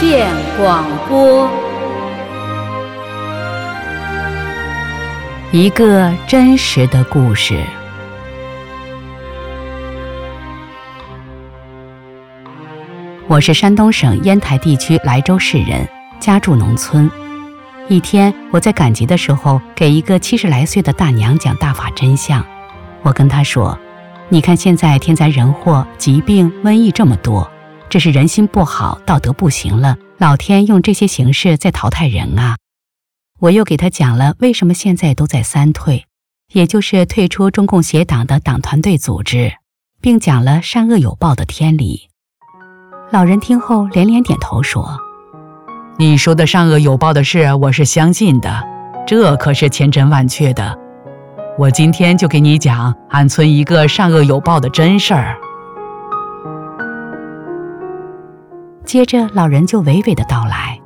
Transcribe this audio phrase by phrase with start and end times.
[0.00, 0.26] 见
[0.56, 1.46] 广播。
[5.52, 7.62] 一个真实的故事。
[13.28, 15.86] 我是山东省烟台地区莱州市人，
[16.18, 17.10] 家住农村。
[17.86, 22.42] 一天，我在赶集的时候，给一个七十来岁的大娘讲大法真相。
[23.02, 23.78] 我跟她说
[24.30, 27.46] ：“你看现在天灾人祸、疾病、瘟疫这么多，
[27.90, 32.56] 这是人心不好、道德不行了，老天用这些形式在淘汰人啊。”
[33.40, 36.04] 我又给他讲了为什么现在都在三退，
[36.52, 39.54] 也就是退出中共协党的党团队组织，
[40.00, 42.08] 并讲了善恶有报的天理。
[43.10, 44.96] 老人听后连连点头说。
[45.98, 48.62] 你说的善恶有报的事，我是相信的，
[49.06, 50.78] 这可是千真万确的。
[51.58, 55.39] 我今天就给你讲俺村一个善恶有报的真事儿。
[58.90, 60.76] 接着，老人就娓娓的道来。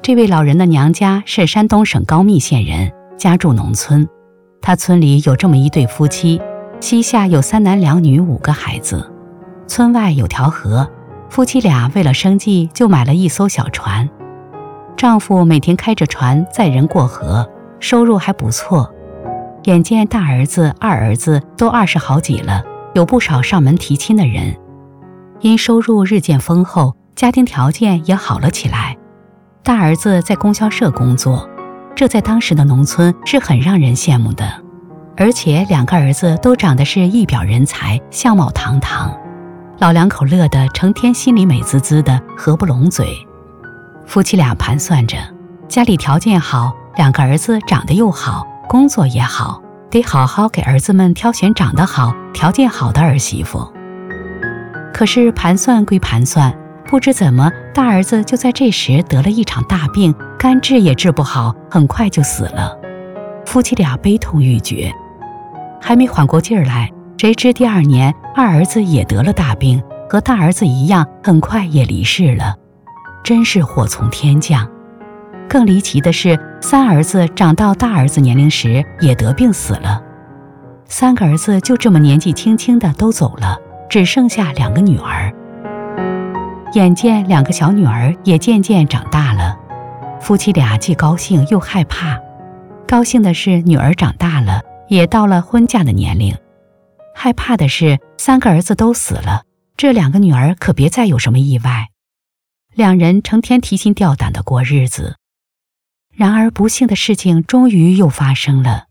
[0.00, 4.08] 这位老人的娘家是山东省高密县人，家住农村。
[4.62, 6.40] 他村里有这么一对夫妻，
[6.80, 9.12] 膝下有三男两女五个孩子，
[9.66, 10.88] 村外有条河。
[11.28, 14.08] 夫妻俩为了生计，就买了一艘小船。
[14.96, 17.46] 丈夫每天开着船载人过河，
[17.78, 18.90] 收入还不错。
[19.64, 24.56] 眼见大儿子、二儿子都二十好几了，有不少上门提亲的人。
[25.42, 28.96] 因收入日渐丰厚，家庭条件也好了起来。
[29.64, 31.48] 大儿子在供销社工作，
[31.96, 34.48] 这在当时的农村是很让人羡慕的。
[35.16, 39.12] 而且两个儿子都长得是一表人才，相貌堂堂。
[39.78, 43.04] 老两口乐得成天心里美滋滋的，合不拢嘴。
[44.06, 45.18] 夫妻俩盘算着，
[45.66, 53.72] 家里条件好，两个儿子长得又好，工作也好，得好好给儿子们挑选长得好、条件好的儿媳妇。
[54.92, 56.54] 可是盘算归盘算，
[56.86, 62.76] 不知怎么，大儿子就在这时得了一场大病，肝治也治不好，很快就死了。
[63.46, 64.92] 夫妻俩悲痛欲绝，
[65.80, 66.90] 还没缓过劲儿来。
[67.18, 72.56] 谁知第二年，二儿子也得了大病，和大儿子一样，很快也离世了。
[73.22, 74.68] 真是祸从天降。
[75.48, 80.02] 更离奇的是，三儿子长到大儿子年龄时也得病死了。
[80.86, 83.56] 三个儿子就这么年纪轻轻的都走了，
[83.92, 85.30] 只剩下两个女儿。
[86.72, 89.54] 眼见两个小女儿也渐渐长大了，
[90.18, 92.18] 夫妻俩既高兴又害怕。
[92.88, 96.34] 高兴的是女儿长大了，也到了婚嫁的年龄。
[97.14, 99.42] 害怕的是，三个儿子都死了，
[99.76, 101.88] 这两个女儿可别再有什么意外。
[102.74, 105.16] 两人成天提心吊胆的过日子。
[106.14, 108.86] 然而，不幸的事情终于又发生了。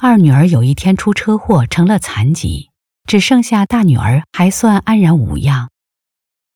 [0.00, 2.70] 二女儿有一天出车祸，成了残疾，
[3.14, 5.68] 只剩下大女儿还算安然无恙。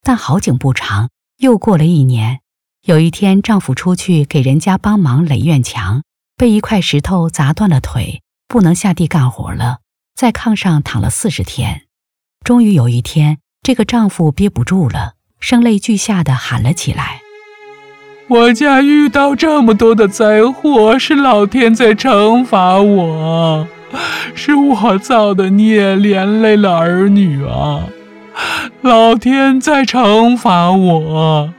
[0.03, 2.41] 但好景不长，又过了一年，
[2.83, 6.03] 有一天，丈夫出去给人家帮忙垒院墙，
[6.37, 9.79] 被一块石头砸断了腿，不能下地干活了。
[10.17, 11.83] 在炕上躺了四十天，
[12.45, 17.21] 终于有一天，这个丈夫憋不住了，声泪俱下的喊了起来
[18.27, 23.69] ：“我家遇到这么多的灾祸，是老天在惩罚我，
[24.35, 27.89] 是我造的孽连累了儿女啊！
[28.83, 31.53] 老天在惩罚我。”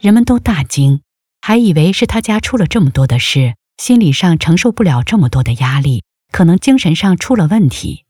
[0.00, 1.02] 人们都大惊，
[1.40, 6.02] 还以为是他家出了这么多的事，心理上承受不了这么多的压力。
[6.30, 8.04] 可能精神上出了问题，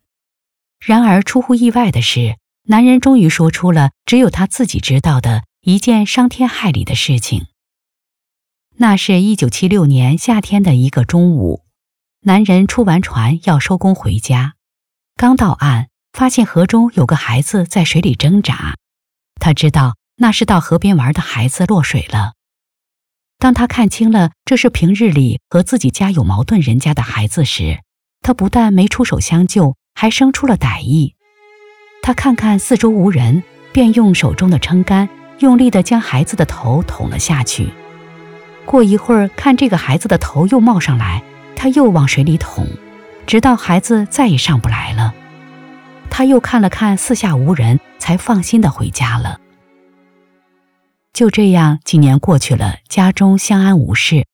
[0.85, 7.47] 然而出乎意外的是，男人终于说出了只有他自己知道的一件伤天害理的事情。
[8.79, 11.63] 那是一九七六年夏天的一个中午，
[12.29, 14.53] 男人出完船要收工回家，
[15.17, 18.75] 刚到岸，发现河中有个孩子在水里挣扎，
[19.41, 22.35] 他知道那是到河边玩的孩子落水了。
[23.39, 27.81] 当他看清了这是平日里和自己家有矛盾人家的孩子时，
[28.21, 31.15] 他不但没出手相救，还生出了歹意。
[32.03, 33.43] 他看看四周无人，
[33.73, 35.09] 便用手中的撑杆
[35.39, 37.71] 用力地将孩子的头捅了下去。
[38.67, 41.25] 过一会儿，看这个孩子的头又冒上来，
[41.59, 42.69] 他又往水里捅，
[43.27, 45.13] 直到孩子再也上不来了。
[46.09, 49.41] 他又看了看四下无人，才放心地回家了。
[51.13, 54.25] 就这样，几年过去了，家中相安无事，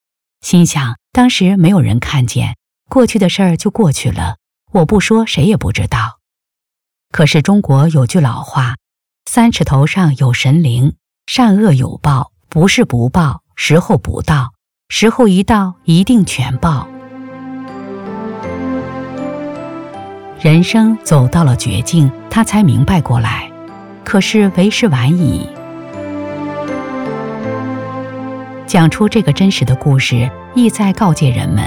[0.42, 2.56] 心想当时没有人看见。
[2.90, 4.36] 过去的事儿就过去了，
[4.70, 6.18] 我不说，谁也不知道。
[7.10, 8.74] 可是中国有句老话
[9.24, 10.94] ：“三尺头上有神灵，
[11.26, 14.52] 善恶有报，不是不报，时候不到，
[14.90, 16.86] 时候一到，一定全报。”
[20.44, 23.50] 人生走到了绝境，他才明白过来，
[24.04, 25.48] 可是为时晚矣。
[28.66, 31.64] 讲出这个真实的故事，意在告诫人们，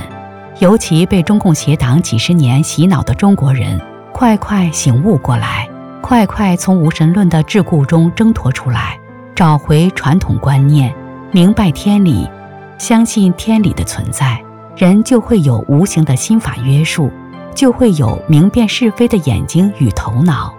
[0.59, 3.81] 尤其被中共邪党几十年洗脑的中国人，
[4.13, 5.67] 快快醒悟过来，
[5.99, 8.95] 快快从无神论的桎梏中挣脱出来，
[9.33, 10.93] 找回传统观念，
[11.31, 12.29] 明白天理，
[12.77, 14.39] 相信天理的存在，
[14.75, 17.11] 人就会有无形的心法约束，
[17.57, 20.53] 就会有明辨是非的眼睛与头脑，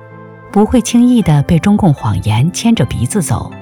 [0.51, 3.53] 不会轻易的被中共谎言牵着鼻子走。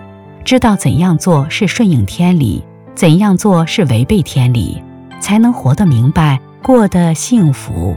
[0.42, 4.82] 知道怎样做是顺应天理，怎样做是违背天理，
[5.20, 7.94] 才能活得明白，过得幸福。